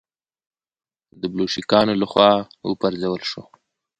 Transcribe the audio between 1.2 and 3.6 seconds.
د بلشویکانو له خوا و پرځول شو.